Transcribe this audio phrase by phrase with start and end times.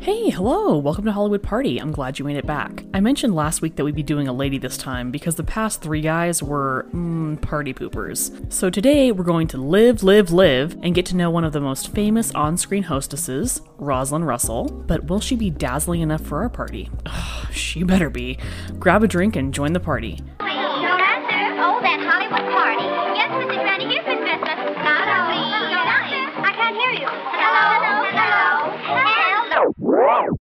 [0.00, 0.78] Hey, hello!
[0.78, 1.76] Welcome to Hollywood Party.
[1.76, 2.84] I'm glad you made it back.
[2.94, 5.82] I mentioned last week that we'd be doing a lady this time because the past
[5.82, 8.50] three guys were, mm, party poopers.
[8.50, 11.60] So today we're going to live, live, live and get to know one of the
[11.60, 14.70] most famous on screen hostesses, Rosalind Russell.
[14.70, 16.88] But will she be dazzling enough for our party?
[17.04, 18.38] Ugh, she better be.
[18.78, 20.18] Grab a drink and join the party.
[30.00, 30.39] Wow.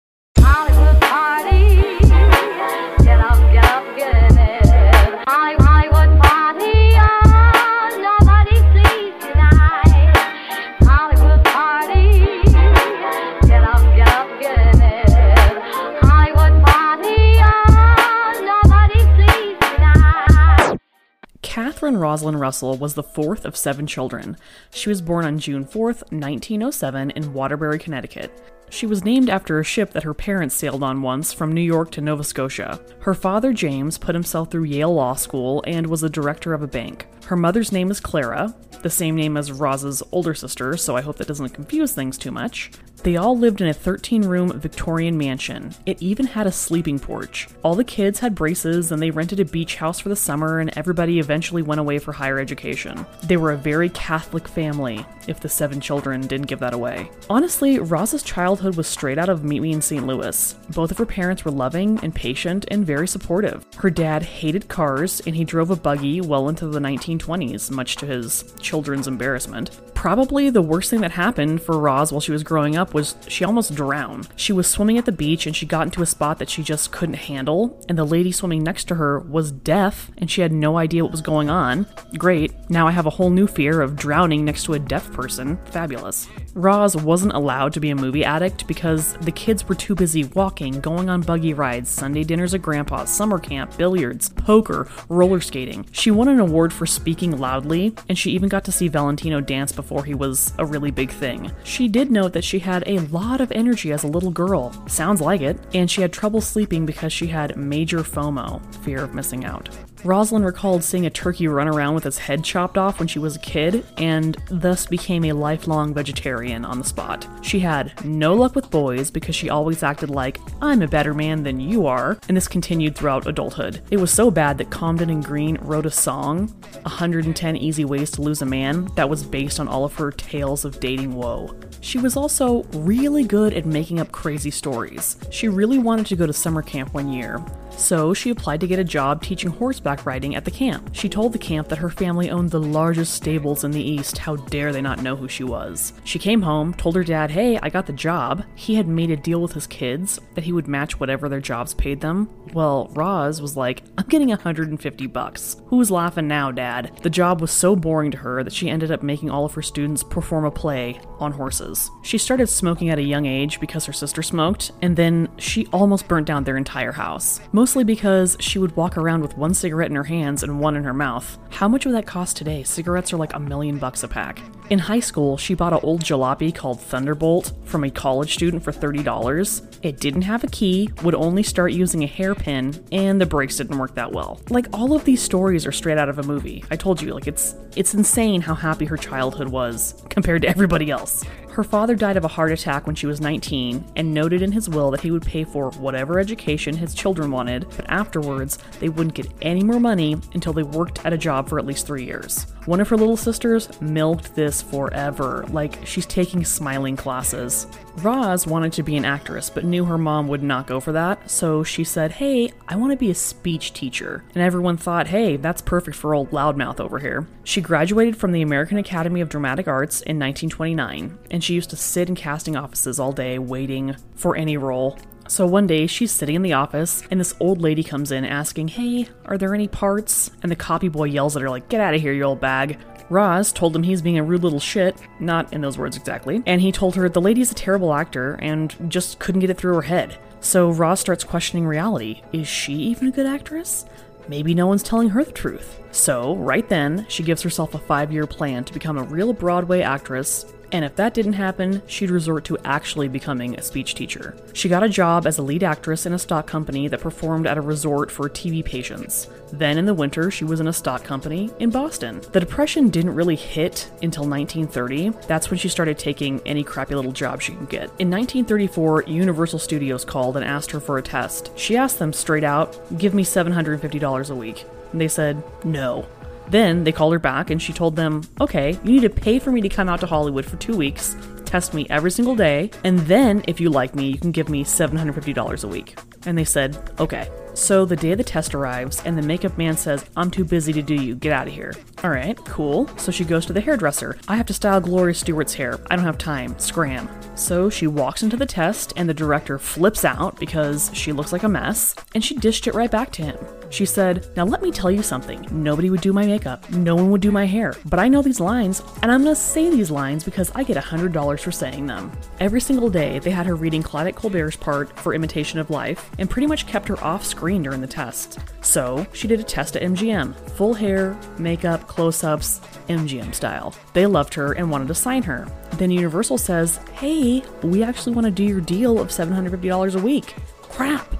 [21.74, 24.36] Catherine Rosalind Russell was the fourth of seven children.
[24.70, 28.30] She was born on June 4, 1907, in Waterbury, Connecticut.
[28.70, 31.90] She was named after a ship that her parents sailed on once from New York
[31.90, 32.80] to Nova Scotia.
[33.00, 36.68] Her father, James, put himself through Yale Law School and was a director of a
[36.68, 37.08] bank.
[37.26, 41.16] Her mother's name is Clara, the same name as Roz's older sister, so I hope
[41.16, 42.70] that doesn't confuse things too much.
[43.04, 45.74] They all lived in a 13 room Victorian mansion.
[45.84, 47.48] It even had a sleeping porch.
[47.62, 50.72] All the kids had braces and they rented a beach house for the summer, and
[50.74, 53.04] everybody eventually went away for higher education.
[53.22, 57.10] They were a very Catholic family, if the seven children didn't give that away.
[57.28, 60.06] Honestly, Roz's childhood was straight out of Meet Me in St.
[60.06, 60.54] Louis.
[60.70, 63.66] Both of her parents were loving and patient and very supportive.
[63.76, 68.06] Her dad hated cars and he drove a buggy well into the 1920s, much to
[68.06, 69.72] his children's embarrassment.
[69.94, 73.42] Probably the worst thing that happened for Roz while she was growing up was she
[73.42, 74.28] almost drowned.
[74.36, 76.92] She was swimming at the beach and she got into a spot that she just
[76.92, 80.76] couldn't handle, and the lady swimming next to her was deaf and she had no
[80.76, 81.86] idea what was going on.
[82.18, 85.56] Great, now I have a whole new fear of drowning next to a deaf person.
[85.66, 86.28] Fabulous.
[86.52, 90.80] Roz wasn't allowed to be a movie addict because the kids were too busy walking,
[90.80, 95.86] going on buggy rides, Sunday dinners at grandpa's, summer camp, billiards, poker, roller skating.
[95.92, 99.72] She won an award for speaking loudly, and she even got to see Valentino dance
[99.72, 101.50] before he was a really big thing.
[101.62, 104.72] She did note that she had a lot of energy as a little girl.
[104.88, 105.58] Sounds like it.
[105.74, 109.68] And she had trouble sleeping because she had major FOMO, fear of missing out.
[110.04, 113.36] Rosalind recalled seeing a turkey run around with its head chopped off when she was
[113.36, 117.26] a kid, and thus became a lifelong vegetarian on the spot.
[117.40, 121.42] She had no luck with boys because she always acted like, I'm a better man
[121.42, 123.80] than you are, and this continued throughout adulthood.
[123.90, 126.48] It was so bad that Comden and Green wrote a song,
[126.82, 130.66] 110 Easy Ways to Lose a Man, that was based on all of her tales
[130.66, 131.54] of dating woe.
[131.80, 135.16] She was also really good at making up crazy stories.
[135.30, 137.42] She really wanted to go to summer camp one year,
[137.76, 140.90] so she applied to get a job teaching horseback riding at the camp.
[140.92, 144.18] She told the camp that her family owned the largest stables in the East.
[144.18, 145.92] How dare they not know who she was?
[146.04, 148.44] She came home, told her dad, hey, I got the job.
[148.54, 151.74] He had made a deal with his kids that he would match whatever their jobs
[151.74, 152.28] paid them.
[152.52, 155.56] Well, Roz was like, I'm getting 150 bucks.
[155.66, 156.98] Who's laughing now, dad?
[157.02, 159.62] The job was so boring to her that she ended up making all of her
[159.62, 161.90] students perform a play on horses.
[162.02, 166.06] She started smoking at a young age because her sister smoked, and then she almost
[166.08, 167.40] burnt down their entire house.
[167.64, 170.84] Mostly because she would walk around with one cigarette in her hands and one in
[170.84, 171.38] her mouth.
[171.48, 172.62] How much would that cost today?
[172.62, 174.42] Cigarettes are like a million bucks a pack.
[174.68, 178.70] In high school, she bought an old jalopy called Thunderbolt from a college student for
[178.70, 179.78] $30.
[179.82, 183.78] It didn't have a key, would only start using a hairpin, and the brakes didn't
[183.78, 184.40] work that well.
[184.50, 186.64] Like all of these stories are straight out of a movie.
[186.70, 190.90] I told you, like it's it's insane how happy her childhood was compared to everybody
[190.90, 191.24] else.
[191.54, 194.68] Her father died of a heart attack when she was 19 and noted in his
[194.68, 199.14] will that he would pay for whatever education his children wanted, but afterwards, they wouldn't
[199.14, 202.44] get any more money until they worked at a job for at least three years.
[202.66, 207.66] One of her little sisters milked this forever, like she's taking smiling classes.
[207.98, 211.30] Roz wanted to be an actress, but knew her mom would not go for that,
[211.30, 214.24] so she said, Hey, I want to be a speech teacher.
[214.34, 217.28] And everyone thought, Hey, that's perfect for old loudmouth over here.
[217.44, 221.76] She graduated from the American Academy of Dramatic Arts in 1929, and she used to
[221.76, 224.98] sit in casting offices all day waiting for any role.
[225.26, 228.68] So one day she's sitting in the office and this old lady comes in asking,
[228.68, 230.30] Hey, are there any parts?
[230.42, 232.78] And the copy boy yells at her, like, Get out of here, you old bag.
[233.10, 236.60] Roz told him he's being a rude little shit, not in those words exactly, and
[236.60, 239.82] he told her the lady's a terrible actor and just couldn't get it through her
[239.82, 240.18] head.
[240.40, 242.22] So Roz starts questioning reality.
[242.32, 243.86] Is she even a good actress?
[244.28, 245.80] Maybe no one's telling her the truth.
[245.90, 249.82] So, right then, she gives herself a five year plan to become a real Broadway
[249.82, 254.34] actress And if that didn't happen, she'd resort to actually becoming a speech teacher.
[254.52, 257.58] She got a job as a lead actress in a stock company that performed at
[257.58, 259.28] a resort for TB patients.
[259.52, 262.20] Then in the winter, she was in a stock company in Boston.
[262.32, 265.10] The Depression didn't really hit until 1930.
[265.28, 267.84] That's when she started taking any crappy little job she could get.
[267.98, 271.50] In 1934, Universal Studios called and asked her for a test.
[271.56, 274.64] She asked them straight out, Give me $750 a week.
[274.92, 276.06] And they said, No.
[276.48, 279.50] Then they called her back and she told them, okay, you need to pay for
[279.50, 282.98] me to come out to Hollywood for two weeks, test me every single day, and
[283.00, 285.96] then if you like me, you can give me $750 a week.
[286.26, 287.28] And they said, okay.
[287.54, 290.82] So the day the test arrives, and the makeup man says, I'm too busy to
[290.82, 291.72] do you, get out of here.
[292.02, 292.88] Alright, cool.
[292.98, 294.18] So she goes to the hairdresser.
[294.26, 295.78] I have to style Gloria Stuart's hair.
[295.88, 296.58] I don't have time.
[296.58, 297.08] Scram.
[297.36, 301.44] So she walks into the test, and the director flips out because she looks like
[301.44, 303.38] a mess, and she dished it right back to him.
[303.74, 305.48] She said, Now let me tell you something.
[305.50, 308.38] Nobody would do my makeup, no one would do my hair, but I know these
[308.38, 312.12] lines, and I'm gonna say these lines because I get $100 for saying them.
[312.38, 316.30] Every single day, they had her reading Claudette Colbert's part for Imitation of Life, and
[316.30, 318.38] pretty much kept her off screen during the test.
[318.60, 323.74] So she did a test at MGM full hair, makeup, close ups, MGM style.
[323.92, 325.48] They loved her and wanted to sign her.
[325.78, 330.36] Then Universal says, Hey, we actually want to do your deal of $750 a week.
[330.62, 331.12] Crap!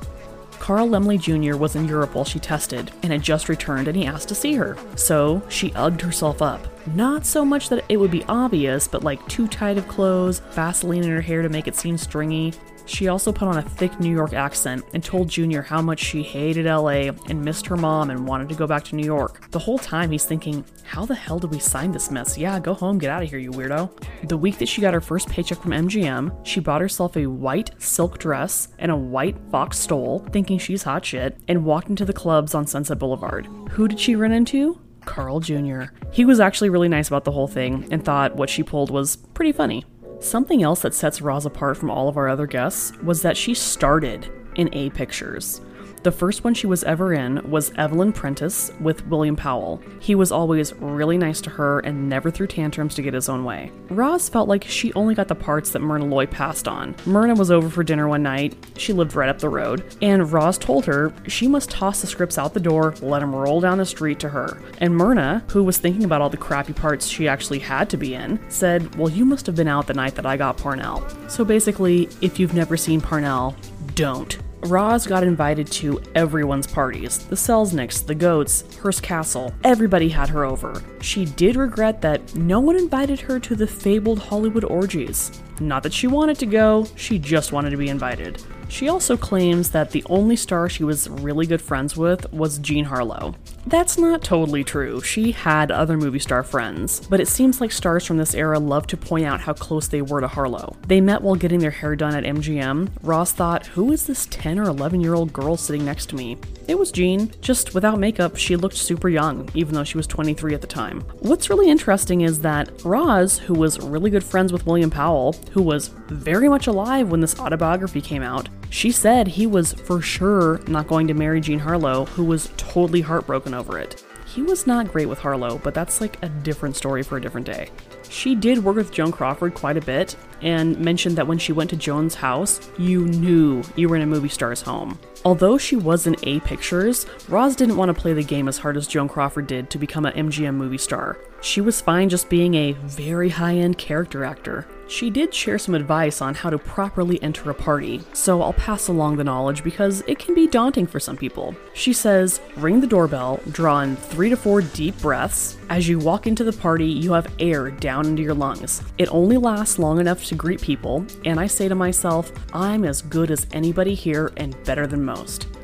[0.65, 1.59] Carl Laemmle Jr.
[1.59, 4.55] was in Europe while she tested and had just returned and he asked to see
[4.55, 4.79] her.
[4.97, 6.67] So she ugged herself up.
[6.95, 11.05] Not so much that it would be obvious, but like too tight of clothes, Vaseline
[11.05, 12.55] in her hair to make it seem stringy.
[12.87, 16.23] She also put on a thick New York accent and told Junior how much she
[16.23, 19.51] hated LA and missed her mom and wanted to go back to New York.
[19.51, 22.37] The whole time he's thinking, how the hell did we sign this mess?
[22.37, 24.29] Yeah, go home, get out of here, you weirdo.
[24.29, 27.71] The week that she got her first paycheck from MGM, she bought herself a white
[27.79, 32.13] silk dress and a white fox stole, thinking she's hot shit, and walked into the
[32.13, 33.49] clubs on Sunset Boulevard.
[33.71, 34.81] Who did she run into?
[35.05, 35.85] Carl Jr.
[36.13, 39.17] He was actually really nice about the whole thing and thought what she pulled was
[39.17, 39.85] pretty funny.
[40.21, 43.55] Something else that sets Roz apart from all of our other guests was that she
[43.55, 45.61] started in A Pictures.
[46.05, 49.81] The first one she was ever in was Evelyn Prentice with William Powell.
[50.01, 53.43] He was always really nice to her and never threw tantrums to get his own
[53.43, 53.73] way.
[53.89, 56.95] Roz felt like she only got the parts that Myrna Loy passed on.
[57.07, 60.59] Myrna was over for dinner one night, she lived right up the road, and Roz
[60.59, 63.87] told her she must toss the scripts out the door, let them roll down the
[63.87, 64.61] street to her.
[64.83, 68.13] And Myrna, who was thinking about all the crappy parts she actually had to be
[68.13, 71.03] in, said, Well, you must have been out the night that I got Parnell.
[71.31, 73.57] So basically, if you've never seen Parnell,
[73.95, 74.37] don't.
[74.67, 79.53] Roz got invited to everyone's parties the Selznicks, the Goats, Hearst Castle.
[79.63, 80.83] Everybody had her over.
[81.03, 85.43] She did regret that no one invited her to the fabled Hollywood orgies.
[85.61, 88.43] Not that she wanted to go, she just wanted to be invited.
[88.75, 92.87] She also claims that the only star she was really good friends with was Jean
[92.87, 93.37] Harlow.
[93.69, 95.01] That's not totally true.
[95.01, 98.89] She had other movie star friends, but it seems like stars from this era love
[98.89, 100.77] to point out how close they were to Harlow.
[100.89, 102.91] They met while getting their hair done at MGM.
[103.05, 106.37] Roz thought, who is this 10 or 11 year old girl sitting next to me?
[106.67, 107.31] It was Jean.
[107.41, 111.03] Just without makeup, she looked super young, even though she was 23 at the time.
[111.21, 115.63] What's really interesting is that Roz, who was really good friends with William Powell, who
[115.63, 120.61] was very much alive when this autobiography came out, she said he was for sure
[120.67, 124.03] not going to marry Jean Harlow, who was totally heartbroken over it.
[124.27, 127.47] He was not great with Harlow, but that's like a different story for a different
[127.47, 127.71] day.
[128.09, 131.71] She did work with Joan Crawford quite a bit and mentioned that when she went
[131.71, 134.99] to Joan's house, you knew you were in a movie star's home.
[135.25, 138.77] Although she was in A Pictures, Roz didn't want to play the game as hard
[138.77, 141.19] as Joan Crawford did to become an MGM movie star.
[141.41, 144.67] She was fine just being a very high end character actor.
[144.87, 148.89] She did share some advice on how to properly enter a party, so I'll pass
[148.89, 151.55] along the knowledge because it can be daunting for some people.
[151.73, 155.57] She says, ring the doorbell, draw in three to four deep breaths.
[155.71, 158.83] As you walk into the party, you have air down into your lungs.
[158.99, 163.01] It only lasts long enough to greet people, and I say to myself, I'm as
[163.01, 165.14] good as anybody here and better than most.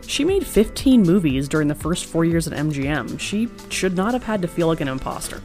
[0.07, 3.19] She made 15 movies during the first four years at MGM.
[3.21, 5.41] She should not have had to feel like an imposter.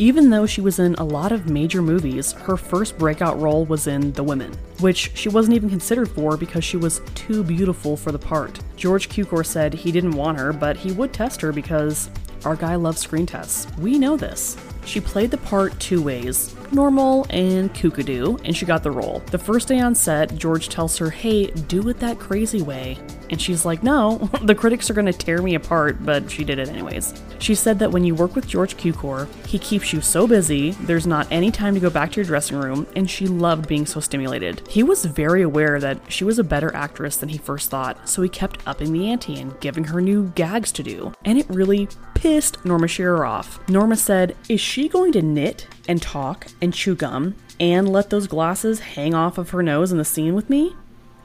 [0.00, 3.88] Even though she was in a lot of major movies, her first breakout role was
[3.88, 8.12] in The Women, which she wasn't even considered for because she was too beautiful for
[8.12, 8.60] the part.
[8.76, 12.10] George Cukor said he didn't want her, but he would test her because
[12.44, 13.66] our guy loves screen tests.
[13.78, 14.56] We know this.
[14.84, 19.22] She played the part two ways normal and kookadoo, and she got the role.
[19.30, 22.98] The first day on set, George tells her, Hey, do it that crazy way.
[23.30, 26.68] And she's like, No, the critics are gonna tear me apart, but she did it
[26.68, 27.14] anyways.
[27.38, 31.06] She said that when you work with George Cukor, he keeps you so busy, there's
[31.06, 34.00] not any time to go back to your dressing room, and she loved being so
[34.00, 34.66] stimulated.
[34.68, 38.22] He was very aware that she was a better actress than he first thought, so
[38.22, 41.12] he kept upping the ante and giving her new gags to do.
[41.24, 43.60] And it really pissed Norma Shearer off.
[43.68, 48.28] Norma said, Is she going to knit and talk and chew gum and let those
[48.28, 50.76] glasses hang off of her nose in the scene with me?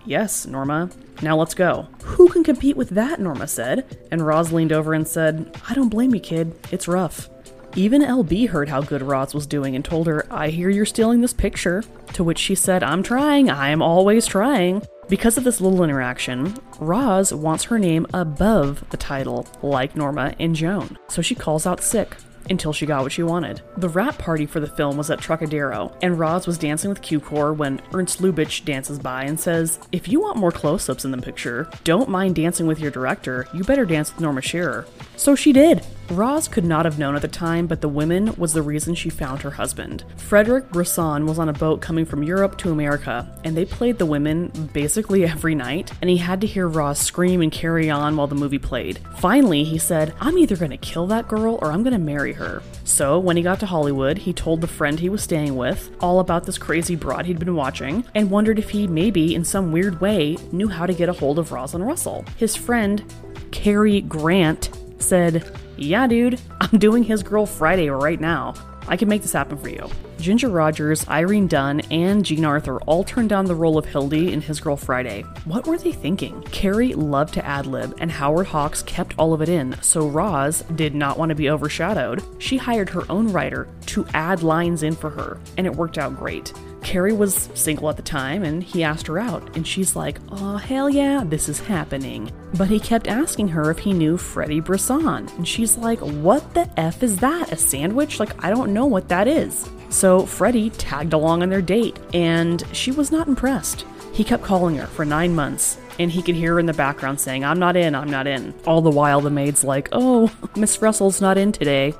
[0.05, 0.89] Yes, Norma.
[1.21, 1.87] Now let's go.
[2.03, 3.19] Who can compete with that?
[3.19, 4.07] Norma said.
[4.11, 6.55] And Roz leaned over and said, I don't blame you, kid.
[6.71, 7.29] It's rough.
[7.75, 11.21] Even LB heard how good Roz was doing and told her, I hear you're stealing
[11.21, 11.83] this picture.
[12.13, 14.83] To which she said, I'm trying, I'm always trying.
[15.09, 20.55] Because of this little interaction, Roz wants her name above the title, like Norma and
[20.55, 20.97] Joan.
[21.07, 22.15] So she calls out sick
[22.49, 23.61] until she got what she wanted.
[23.77, 27.55] The wrap party for the film was at Trocadero, and Roz was dancing with Cukor
[27.55, 31.17] when Ernst Lubitsch dances by and says, If you want more close ups in the
[31.17, 34.85] picture, don't mind dancing with your director, you better dance with Norma Shearer.
[35.15, 35.85] So she did.
[36.09, 39.09] Roz could not have known at the time, but the women was the reason she
[39.09, 40.03] found her husband.
[40.17, 44.05] Frederick Brisson was on a boat coming from Europe to America, and they played the
[44.05, 48.27] women basically every night, and he had to hear Roz scream and carry on while
[48.27, 48.99] the movie played.
[49.17, 52.61] Finally, he said, I'm either gonna kill that girl or I'm gonna marry her.
[52.83, 56.19] So, when he got to Hollywood, he told the friend he was staying with all
[56.19, 60.01] about this crazy broad he'd been watching and wondered if he maybe, in some weird
[60.01, 62.25] way, knew how to get a hold of Rosalind Russell.
[62.37, 63.03] His friend,
[63.51, 64.69] Cary Grant,
[64.99, 68.53] said, Yeah, dude, I'm doing his girl Friday right now.
[68.87, 69.89] I can make this happen for you.
[70.19, 74.41] Ginger Rogers, Irene Dunne, and Jean Arthur all turned down the role of Hildy in
[74.41, 75.21] His Girl Friday.
[75.45, 76.41] What were they thinking?
[76.43, 80.63] Cary loved to ad lib, and Howard Hawks kept all of it in, so Roz
[80.75, 82.23] did not want to be overshadowed.
[82.41, 86.17] She hired her own writer to add lines in for her, and it worked out
[86.17, 86.53] great.
[86.83, 90.57] Cary was single at the time, and he asked her out, and she's like, Oh,
[90.57, 92.31] hell yeah, this is happening.
[92.55, 96.69] But he kept asking her if he knew Freddie Brisson, and she's like, What the
[96.77, 97.51] F is that?
[97.51, 98.19] A sandwich?
[98.19, 99.69] Like, I don't know what that is.
[99.89, 103.85] So Freddie tagged along on their date, and she was not impressed.
[104.11, 107.19] He kept calling her for nine months, and he could hear her in the background
[107.19, 108.53] saying, I'm not in, I'm not in.
[108.65, 111.93] All the while, the maid's like, Oh, Miss Russell's not in today.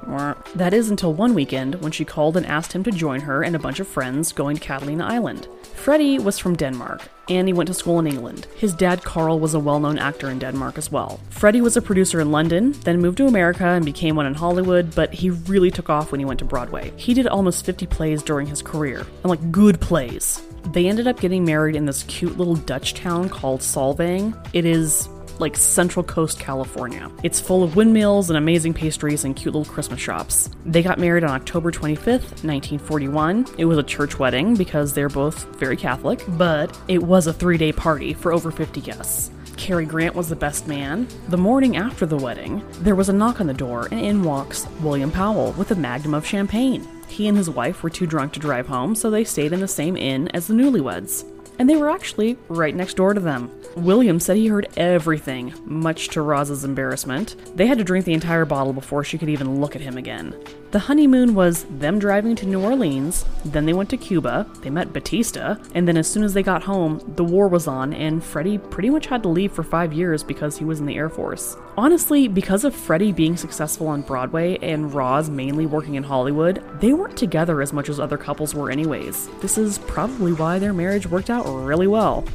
[0.55, 3.55] That is until one weekend when she called and asked him to join her and
[3.55, 5.47] a bunch of friends going to Catalina Island.
[5.75, 8.47] Freddie was from Denmark, and he went to school in England.
[8.55, 11.19] His dad, Carl, was a well known actor in Denmark as well.
[11.29, 14.95] Freddie was a producer in London, then moved to America and became one in Hollywood,
[14.95, 16.93] but he really took off when he went to Broadway.
[16.95, 20.41] He did almost 50 plays during his career, and like good plays.
[20.71, 24.35] They ended up getting married in this cute little Dutch town called Solvang.
[24.53, 25.07] It is
[25.39, 27.11] like Central Coast, California.
[27.23, 30.49] It's full of windmills and amazing pastries and cute little Christmas shops.
[30.65, 33.47] They got married on October 25th, 1941.
[33.57, 37.57] It was a church wedding because they're both very Catholic, but it was a three
[37.57, 39.31] day party for over 50 guests.
[39.57, 41.07] Cary Grant was the best man.
[41.29, 44.67] The morning after the wedding, there was a knock on the door, and in walks
[44.81, 46.87] William Powell with a magnum of champagne.
[47.07, 49.67] He and his wife were too drunk to drive home, so they stayed in the
[49.67, 51.25] same inn as the newlyweds.
[51.59, 53.51] And they were actually right next door to them.
[53.75, 57.35] William said he heard everything, much to Roz's embarrassment.
[57.55, 60.35] They had to drink the entire bottle before she could even look at him again.
[60.73, 64.91] The honeymoon was them driving to New Orleans, then they went to Cuba, they met
[64.91, 68.57] Batista, and then as soon as they got home, the war was on, and Freddie
[68.57, 71.55] pretty much had to leave for five years because he was in the Air Force.
[71.77, 76.93] Honestly, because of Freddie being successful on Broadway and Roz mainly working in Hollywood, they
[76.93, 79.29] weren't together as much as other couples were, anyways.
[79.41, 82.25] This is probably why their marriage worked out really well.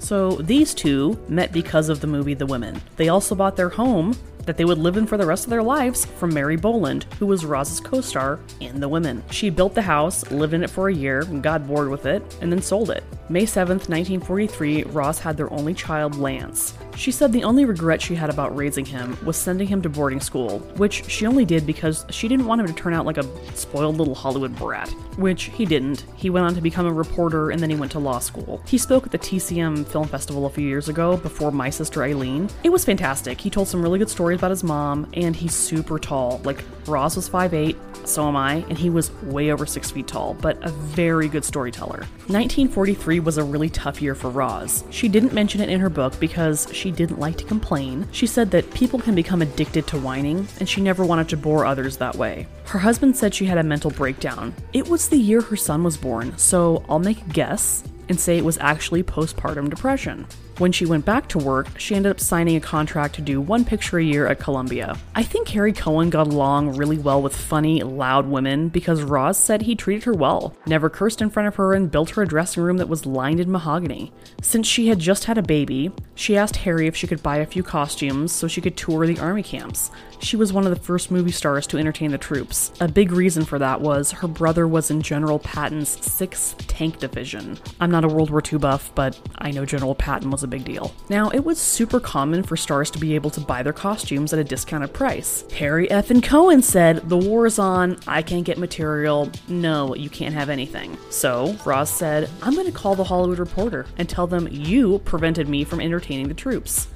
[0.00, 2.82] So these two met because of the movie The Women.
[2.96, 5.62] They also bought their home that they would live in for the rest of their
[5.62, 9.22] lives from Mary Boland, who was Roz's co star in The Women.
[9.30, 12.52] She built the house, lived in it for a year, got bored with it, and
[12.52, 13.04] then sold it.
[13.28, 16.74] May 7th, 1943, Roz had their only child, Lance.
[16.96, 20.20] She said the only regret she had about raising him was sending him to boarding
[20.20, 23.56] school, which she only did because she didn't want him to turn out like a
[23.56, 24.88] spoiled little Hollywood brat.
[25.16, 26.04] Which he didn't.
[26.16, 28.62] He went on to become a reporter and then he went to law school.
[28.66, 32.48] He spoke at the TCM Film Festival a few years ago before My Sister Eileen.
[32.62, 33.40] It was fantastic.
[33.40, 36.40] He told some really good stories about his mom, and he's super tall.
[36.44, 40.34] Like, Roz was 5'8, so am I, and he was way over 6 feet tall,
[40.34, 42.00] but a very good storyteller.
[42.26, 44.84] 1943 was a really tough year for Roz.
[44.90, 48.06] She didn't mention it in her book because she didn't like to complain.
[48.12, 51.64] She said that people can become addicted to whining, and she never wanted to bore
[51.64, 52.46] others that way.
[52.66, 54.54] Her husband said she had a mental breakdown.
[54.72, 58.36] It was the year her son was born, so I'll make a guess and say
[58.36, 60.26] it was actually postpartum depression.
[60.58, 63.64] When she went back to work, she ended up signing a contract to do one
[63.64, 64.96] picture a year at Columbia.
[65.16, 69.62] I think Harry Cohn got along really well with funny, loud women because Roz said
[69.62, 72.62] he treated her well, never cursed in front of her, and built her a dressing
[72.62, 74.12] room that was lined in mahogany.
[74.42, 77.46] Since she had just had a baby, she asked Harry if she could buy a
[77.46, 79.90] few costumes so she could tour the army camps.
[80.20, 82.72] She was one of the first movie stars to entertain the troops.
[82.80, 87.58] A big reason for that was her brother was in General Patton's 6th Tank Division.
[87.80, 90.64] I'm not a World War II buff, but I know General Patton was a big
[90.64, 90.94] deal.
[91.08, 94.38] Now, it was super common for stars to be able to buy their costumes at
[94.38, 95.44] a discounted price.
[95.52, 96.10] Harry F.
[96.10, 100.96] and Cohn said, The war's on, I can't get material, no, you can't have anything.
[101.10, 105.48] So, Roz said, I'm going to call the Hollywood Reporter and tell them you prevented
[105.48, 106.88] me from entertaining the troops.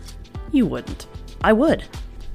[0.52, 1.06] You wouldn't.
[1.42, 1.84] I would.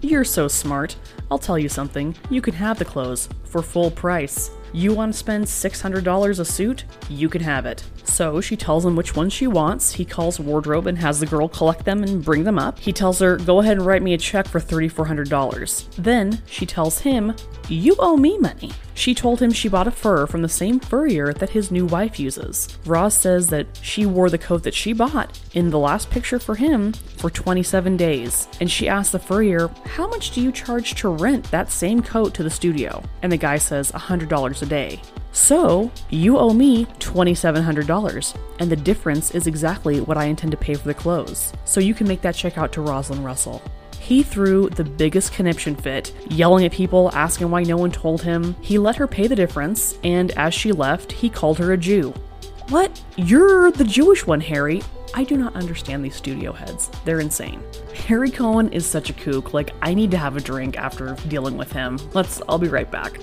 [0.01, 0.95] You're so smart.
[1.31, 2.15] I'll tell you something.
[2.29, 4.51] You can have the clothes for full price.
[4.75, 6.85] You want to spend $600 a suit?
[7.07, 7.83] You can have it.
[8.05, 9.93] So she tells him which ones she wants.
[9.93, 12.79] He calls wardrobe and has the girl collect them and bring them up.
[12.79, 15.95] He tells her, Go ahead and write me a check for $3,400.
[15.95, 17.35] Then she tells him,
[17.69, 18.71] You owe me money.
[18.93, 22.19] She told him she bought a fur from the same furrier that his new wife
[22.19, 22.77] uses.
[22.85, 26.55] Roz says that she wore the coat that she bought in the last picture for
[26.55, 28.47] him for 27 days.
[28.61, 32.33] And she asked the furrier, How much do you charge to rent that same coat
[32.35, 33.03] to the studio?
[33.21, 35.01] And the guy says, $100 a day.
[35.31, 40.75] So, you owe me $2,700, and the difference is exactly what I intend to pay
[40.75, 41.51] for the clothes.
[41.65, 43.59] So you can make that check out to Rosalind Russell.
[44.03, 48.53] He threw the biggest conniption fit, yelling at people, asking why no one told him.
[48.59, 52.13] He let her pay the difference, and as she left, he called her a Jew.
[52.67, 53.01] What?
[53.15, 54.81] You're the Jewish one, Harry.
[55.13, 56.91] I do not understand these studio heads.
[57.05, 57.63] They're insane.
[58.05, 59.53] Harry Cohn is such a kook.
[59.53, 61.97] Like, I need to have a drink after dealing with him.
[62.13, 63.17] Let's, I'll be right back.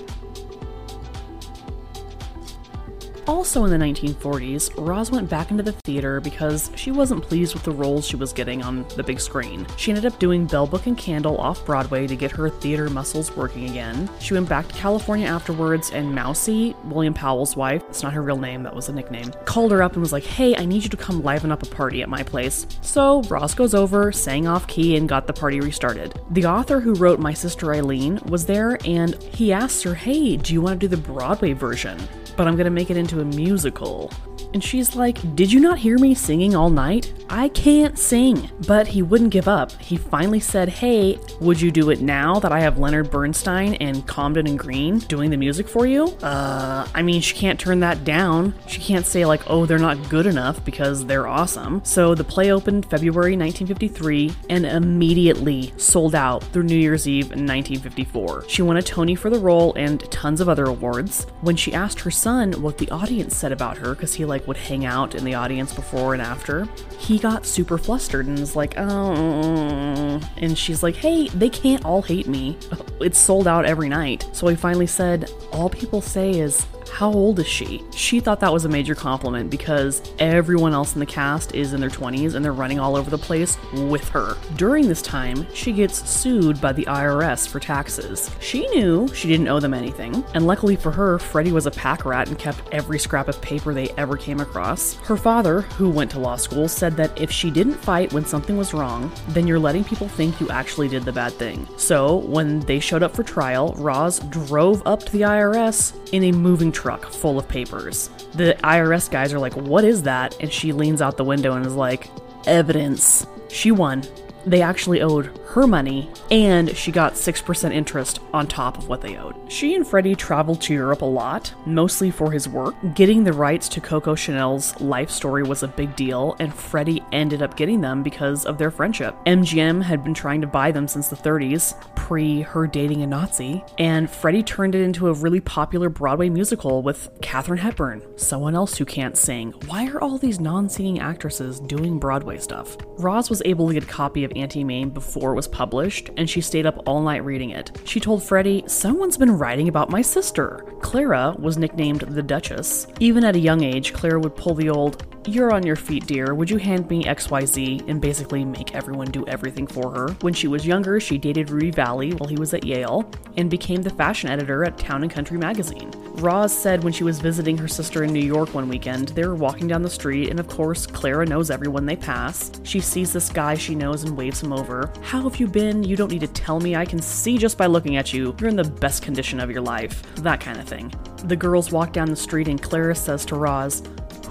[3.27, 7.63] Also in the 1940s, Roz went back into the theater because she wasn't pleased with
[7.63, 9.65] the roles she was getting on the big screen.
[9.77, 13.35] She ended up doing Bell Book and Candle off Broadway to get her theater muscles
[13.35, 14.09] working again.
[14.19, 18.37] She went back to California afterwards, and Mousy, William Powell's wife, it's not her real
[18.37, 20.89] name, that was a nickname, called her up and was like, Hey, I need you
[20.89, 22.65] to come liven up a party at my place.
[22.81, 26.19] So Roz goes over, sang off key, and got the party restarted.
[26.31, 30.53] The author who wrote My Sister Eileen was there, and he asked her, Hey, do
[30.53, 31.99] you want to do the Broadway version?
[32.41, 34.09] But I'm gonna make it into a musical.
[34.53, 37.13] And she's like, Did you not hear me singing all night?
[37.29, 38.49] I can't sing.
[38.67, 39.71] But he wouldn't give up.
[39.73, 44.05] He finally said, Hey, would you do it now that I have Leonard Bernstein and
[44.07, 46.05] Comden and Green doing the music for you?
[46.21, 48.53] Uh, I mean, she can't turn that down.
[48.67, 51.81] She can't say, like, oh, they're not good enough because they're awesome.
[51.85, 57.47] So the play opened February 1953 and immediately sold out through New Year's Eve in
[57.47, 58.49] 1954.
[58.49, 61.25] She won a Tony for the role and tons of other awards.
[61.41, 64.57] When she asked her son what the audience said about her, because he, like, would
[64.57, 66.67] hang out in the audience before and after,
[66.97, 70.21] he got super flustered and was like, oh.
[70.37, 72.57] And she's like, hey, they can't all hate me.
[73.01, 74.29] It's sold out every night.
[74.31, 77.83] So he finally said, all people say is, how old is she?
[77.95, 81.79] She thought that was a major compliment because everyone else in the cast is in
[81.79, 84.35] their 20s and they're running all over the place with her.
[84.55, 88.29] During this time, she gets sued by the IRS for taxes.
[88.39, 92.05] She knew she didn't owe them anything, and luckily for her, Freddie was a pack
[92.05, 94.95] rat and kept every scrap of paper they ever came across.
[94.97, 98.57] Her father, who went to law school, said that if she didn't fight when something
[98.57, 101.67] was wrong, then you're letting people think you actually did the bad thing.
[101.77, 106.31] So, when they showed up for trial, Roz drove up to the IRS in a
[106.31, 106.80] moving truck
[107.11, 108.09] full of papers.
[108.33, 110.35] The IRS guys are like, What is that?
[110.39, 112.09] And she leans out the window and is like,
[112.45, 113.25] Evidence.
[113.49, 114.03] She won.
[114.45, 119.17] They actually owed her money, and she got 6% interest on top of what they
[119.17, 119.35] owed.
[119.51, 122.73] She and Freddie traveled to Europe a lot, mostly for his work.
[122.95, 127.41] Getting the rights to Coco Chanel's life story was a big deal, and Freddie ended
[127.41, 129.15] up getting them because of their friendship.
[129.25, 133.63] MGM had been trying to buy them since the 30s, pre her dating a Nazi,
[133.77, 138.77] and Freddie turned it into a really popular Broadway musical with Katharine Hepburn, someone else
[138.77, 139.53] who can't sing.
[139.67, 142.77] Why are all these non singing actresses doing Broadway stuff?
[142.97, 146.29] Roz was able to get a copy of Auntie Mame before it was published, and
[146.29, 147.71] she stayed up all night reading it.
[147.85, 150.65] She told Freddie, Someone's been writing about my sister.
[150.81, 152.87] Clara was nicknamed the Duchess.
[152.99, 156.33] Even at a young age, Clara would pull the old, You're on your feet, dear.
[156.33, 157.87] Would you hand me XYZ?
[157.87, 160.07] and basically make everyone do everything for her.
[160.21, 163.81] When she was younger, she dated Rudy Vallée while he was at Yale and became
[163.83, 165.91] the fashion editor at Town and Country magazine.
[166.15, 169.35] Roz said when she was visiting her sister in New York one weekend, they were
[169.35, 172.51] walking down the street, and of course, Clara knows everyone they pass.
[172.63, 174.91] She sees this guy she knows and waves him over.
[175.01, 175.83] How have you been?
[175.83, 176.75] You don't need to tell me.
[176.75, 178.35] I can see just by looking at you.
[178.39, 180.01] You're in the best condition of your life.
[180.15, 180.91] That kind of thing.
[181.25, 183.83] The girls walk down the street, and Clara says to Roz,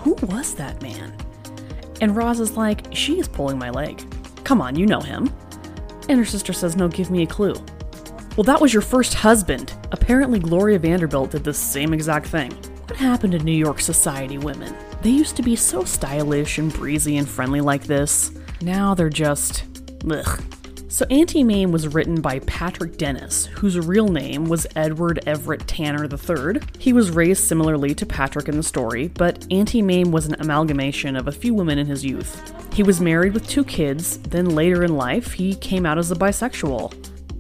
[0.03, 1.15] Who was that man?
[2.01, 4.03] And Roz is like, She is pulling my leg.
[4.45, 5.33] Come on, you know him.
[6.09, 7.55] And her sister says, No, give me a clue.
[8.37, 9.75] Well, that was your first husband.
[9.93, 12.51] Apparently, Gloria Vanderbilt did the same exact thing.
[12.87, 14.75] What happened to New York society women?
[15.03, 18.33] They used to be so stylish and breezy and friendly like this.
[18.63, 19.65] Now they're just.
[20.11, 20.43] Ugh.
[20.93, 26.05] So, Auntie Mame was written by Patrick Dennis, whose real name was Edward Everett Tanner
[26.05, 26.61] III.
[26.81, 31.15] He was raised similarly to Patrick in the story, but Auntie Mame was an amalgamation
[31.15, 32.53] of a few women in his youth.
[32.75, 36.17] He was married with two kids, then later in life, he came out as a
[36.17, 36.93] bisexual.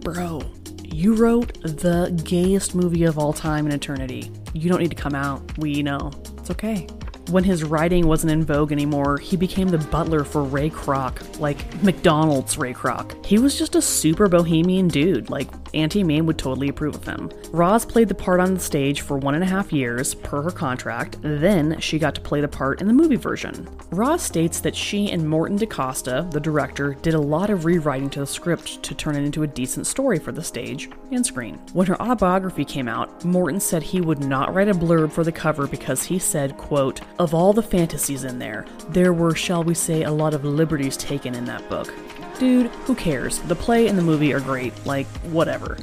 [0.04, 0.42] Bro,
[0.84, 4.30] you wrote the gayest movie of all time in eternity.
[4.52, 5.58] You don't need to come out.
[5.58, 6.12] We know.
[6.38, 6.86] It's okay.
[7.30, 11.80] When his writing wasn't in vogue anymore, he became the butler for Ray Kroc, like
[11.80, 13.24] McDonald's Ray Kroc.
[13.24, 17.30] He was just a super bohemian dude, like Auntie Mame would totally approve of him.
[17.52, 20.50] Roz played the part on the stage for one and a half years, per her
[20.50, 23.68] contract, then she got to play the part in the movie version.
[23.90, 28.20] Roz states that she and Morton DaCosta, the director, did a lot of rewriting to
[28.20, 31.60] the script to turn it into a decent story for the stage and screen.
[31.74, 35.30] When her autobiography came out, Morton said he would not write a blurb for the
[35.30, 39.74] cover because he said, quote, of all the fantasies in there, there were, shall we
[39.74, 41.92] say, a lot of liberties taken in that book.
[42.38, 43.40] Dude, who cares?
[43.40, 45.76] The play and the movie are great, like, whatever.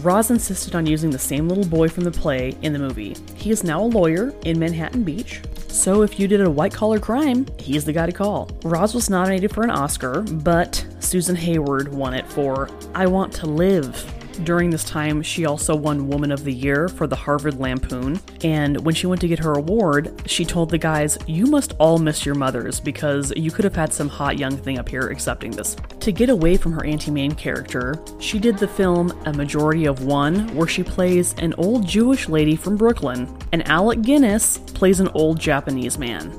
[0.00, 3.14] Roz insisted on using the same little boy from the play in the movie.
[3.34, 6.98] He is now a lawyer in Manhattan Beach, so if you did a white collar
[6.98, 8.48] crime, he's the guy to call.
[8.64, 13.46] Roz was nominated for an Oscar, but Susan Hayward won it for I Want to
[13.46, 14.17] Live.
[14.44, 18.20] During this time, she also won Woman of the Year for the Harvard Lampoon.
[18.44, 21.98] And when she went to get her award, she told the guys, You must all
[21.98, 25.50] miss your mothers because you could have had some hot young thing up here accepting
[25.50, 25.76] this.
[26.00, 30.04] To get away from her Auntie Mame character, she did the film A Majority of
[30.04, 35.08] One, where she plays an old Jewish lady from Brooklyn, and Alec Guinness plays an
[35.14, 36.30] old Japanese man.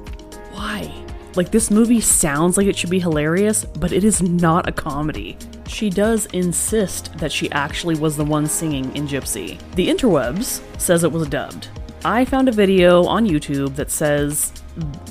[0.52, 0.92] Why?
[1.36, 5.38] Like, this movie sounds like it should be hilarious, but it is not a comedy.
[5.70, 9.60] She does insist that she actually was the one singing in Gypsy.
[9.76, 11.70] The interwebs says it was dubbed.
[12.04, 14.52] I found a video on YouTube that says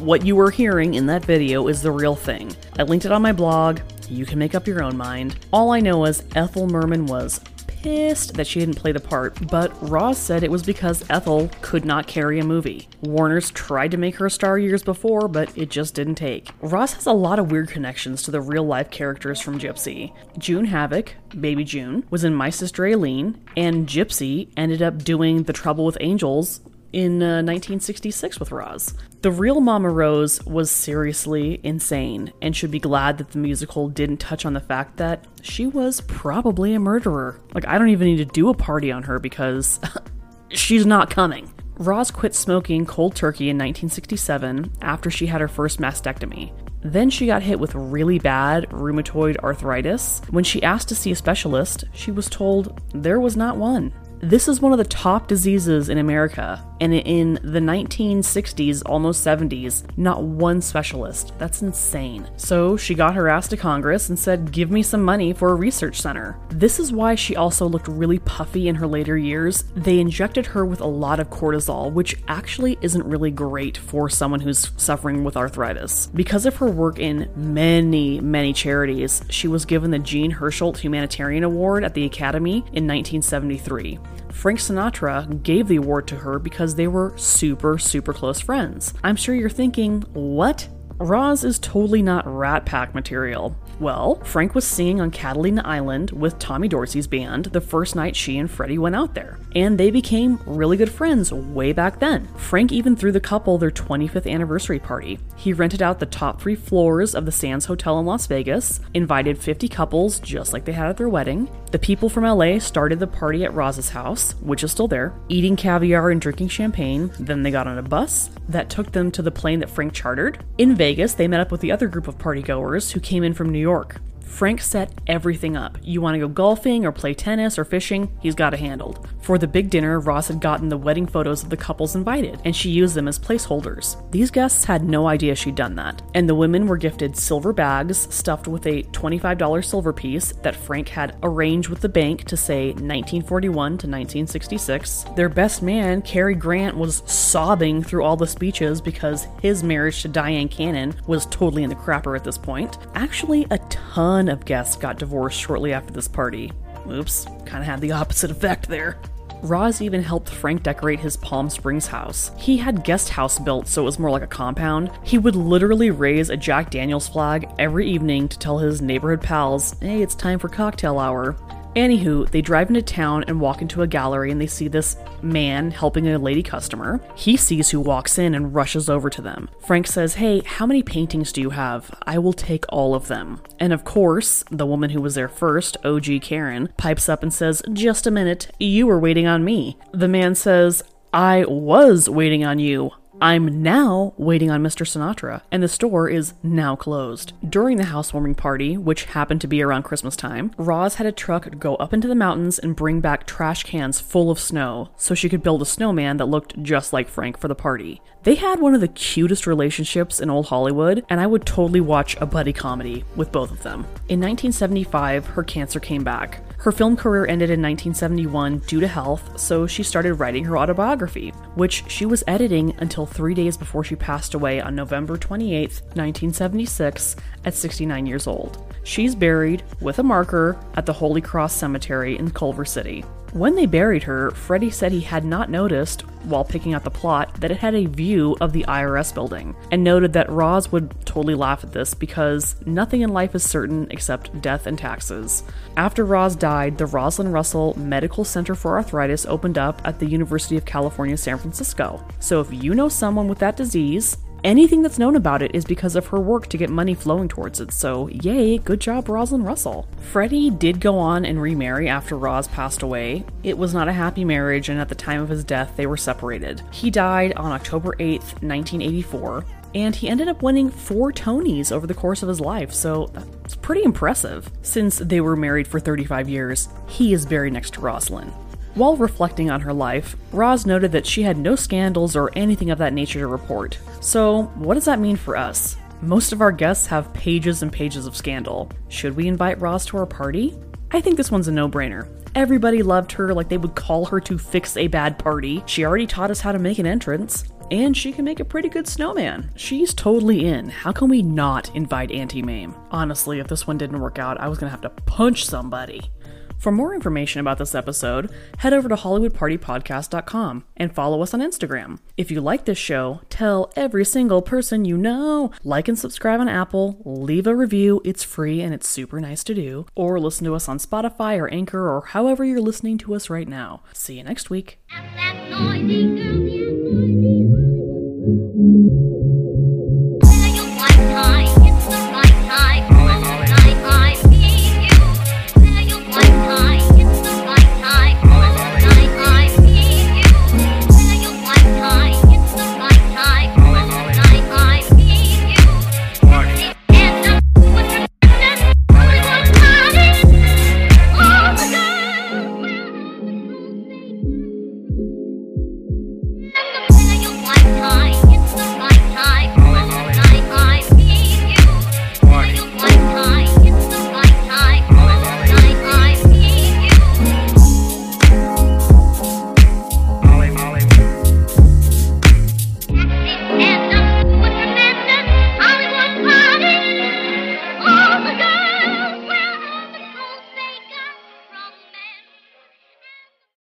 [0.01, 2.55] what you were hearing in that video is the real thing.
[2.77, 3.81] I linked it on my blog.
[4.11, 5.39] You can make up your own mind.
[5.53, 7.41] All I know is Ethel Merman was
[7.83, 11.85] pissed that she didn't play the part, but Roz said it was because Ethel could
[11.85, 12.89] not carry a movie.
[13.01, 16.51] Warner's tried to make her a star years before, but it just didn't take.
[16.61, 20.13] Roz has a lot of weird connections to the real life characters from Gypsy.
[20.37, 25.53] June Havoc, Baby June, was in My Sister Eileen, and Gypsy ended up doing The
[25.53, 26.61] Trouble with Angels
[26.93, 28.95] in uh, 1966 with Roz.
[29.23, 34.19] The real Mama Rose was seriously insane and should be glad that the musical didn't
[34.19, 37.41] touch on the fact that she was probably a murderer.
[37.55, 39.81] Like, I don't even need to do a party on her because
[40.51, 41.53] she's not coming.
[41.79, 46.53] Roz quit smoking cold turkey in 1967 after she had her first mastectomy.
[46.83, 50.21] Then she got hit with really bad rheumatoid arthritis.
[50.31, 53.93] When she asked to see a specialist, she was told there was not one.
[54.21, 59.85] This is one of the top diseases in America, and in the 1960s, almost 70s,
[59.97, 61.33] not one specialist.
[61.39, 62.29] That's insane.
[62.37, 65.55] So she got her ass to Congress and said, Give me some money for a
[65.55, 66.37] research center.
[66.49, 69.63] This is why she also looked really puffy in her later years.
[69.77, 74.41] They injected her with a lot of cortisol, which actually isn't really great for someone
[74.41, 76.09] who's suffering with arthritis.
[76.09, 81.45] Because of her work in many, many charities, she was given the Jean Hersholt Humanitarian
[81.45, 83.99] Award at the Academy in 1973.
[84.33, 88.95] Frank Sinatra gave the award to her because they were super, super close friends.
[89.03, 90.69] I'm sure you're thinking, what?
[91.01, 93.57] Roz is totally not Rat Pack material.
[93.79, 98.39] Well, Frank was singing on Catalina Island with Tommy Dorsey's band the first night she
[98.39, 102.27] and Freddie went out there, and they became really good friends way back then.
[102.37, 105.21] Frank even threw the couple their 25th anniversary party.
[105.37, 109.39] He rented out the top three floors of the Sands Hotel in Las Vegas, invited
[109.39, 111.49] 50 couples just like they had at their wedding.
[111.71, 115.55] The people from LA started the party at Roz's house, which is still there, eating
[115.55, 117.11] caviar and drinking champagne.
[117.19, 120.43] Then they got on a bus that took them to the plane that Frank chartered.
[120.57, 123.51] In Vegas, they met up with the other group of partygoers who came in from
[123.51, 124.01] New York.
[124.29, 125.79] Frank set everything up.
[125.83, 129.09] You want to go golfing or play tennis or fishing, he's got it handled.
[129.21, 132.55] For the big dinner, Roz had gotten the wedding photos of the couples invited, and
[132.55, 133.97] she used them as placeholders.
[134.11, 138.07] These guests had no idea she'd done that, and the women were gifted silver bags
[138.15, 142.69] stuffed with a $25 silver piece that Frank had arranged with the bank to say
[142.69, 145.05] 1941 to 1966.
[145.17, 150.09] Their best man, Cary Grant, was sobbing through all the speeches because his marriage to
[150.09, 152.79] Dyan Cannon was totally in the crapper at this point.
[152.95, 156.51] Actually, a ton of guests got divorced shortly after this party.
[156.91, 158.99] Oops, kind of had the opposite effect there.
[159.43, 162.33] Roz even helped Frank decorate his Palm Springs house.
[162.37, 164.91] He had guest house built so it was more like a compound.
[165.05, 169.77] He would literally raise a Jack Daniels flag every evening to tell his neighborhood pals,
[169.81, 171.37] hey, it's time for cocktail hour.
[171.79, 175.71] Anywho, they drive into town and walk into a gallery and they see this man
[175.71, 177.01] helping a lady customer.
[177.15, 179.49] He sees who walks in and rushes over to them.
[179.65, 181.95] Frank says, Hey, how many paintings do you have?
[182.03, 183.41] I will take all of them.
[183.61, 187.63] And of course, the woman who was there first, OG Karen, pipes up and says,
[187.73, 189.79] Just a minute, you were waiting on me.
[189.93, 192.91] The man says, I was waiting on you.
[193.21, 194.87] I'm now waiting on Mr.
[194.87, 197.33] Sinatra, and the store is now closed.
[197.49, 201.59] During the housewarming party, which happened to be around Christmas time, Roz had a truck
[201.59, 205.29] go up into the mountains and bring back trash cans full of snow so she
[205.29, 208.01] could build a snowman that looked just like Frank for the party.
[208.23, 212.17] They had one of the cutest relationships in old Hollywood, and I would totally watch
[212.21, 213.81] a buddy comedy with both of them.
[214.09, 216.41] In 1975, her cancer came back.
[216.59, 221.31] Her film career ended in 1971 due to health, so she started writing her autobiography,
[221.55, 227.15] which she was editing until three days before she passed away on November 28, 1976,
[227.45, 228.75] at 69 years old.
[228.83, 233.05] She's buried with a marker at the Holy Cross Cemetery in Culver City.
[233.33, 237.35] When they buried her, Freddie said he had not noticed, while picking out the plot,
[237.41, 241.35] that it had a view of the IRS building, and noted that Roz would totally
[241.35, 245.43] laugh at this because nothing in life is certain except death and taxes.
[245.77, 250.57] After Roz died, the Rosalind Russell Medical Center for Arthritis opened up at the University
[250.57, 252.03] of California, San Francisco.
[252.21, 255.97] So if you know someone with that disease, Anything that's known about it is because
[255.97, 259.89] of her work to get money flowing towards it, so yay, good job, Rosalind Russell.
[260.13, 263.25] Freddie did go on and remarry after Roz passed away.
[263.43, 265.97] It was not a happy marriage, and at the time of his death, they were
[265.97, 266.63] separated.
[266.71, 271.95] He died on October 8th, 1984, and he ended up winning four Tonys over the
[271.95, 274.49] course of his life, so that's pretty impressive.
[274.63, 278.33] Since they were married for 35 years, he is buried next to Rosalind.
[278.79, 282.79] While reflecting on her life, Roz noted that she had no scandals or anything of
[282.79, 283.77] that nature to report.
[283.99, 285.77] So, what does that mean for us?
[286.01, 288.71] Most of our guests have pages and pages of scandal.
[288.87, 290.57] Should we invite Roz to our party?
[290.93, 292.07] I think this one's a no brainer.
[292.37, 295.61] Everybody loved her like they would call her to fix a bad party.
[295.67, 297.47] She already taught us how to make an entrance.
[297.73, 299.51] And she can make a pretty good snowman.
[299.57, 300.71] She's totally in.
[300.71, 302.77] How can we not invite Auntie Mame?
[302.93, 306.13] Honestly, if this one didn't work out, I was gonna have to punch somebody.
[306.59, 312.01] For more information about this episode, head over to HollywoodPartyPodcast.com and follow us on Instagram.
[312.17, 315.53] If you like this show, tell every single person you know.
[315.63, 319.55] Like and subscribe on Apple, leave a review, it's free and it's super nice to
[319.55, 323.31] do, or listen to us on Spotify or Anchor or however you're listening to us
[323.31, 323.83] right now.
[323.93, 324.81] See you next week.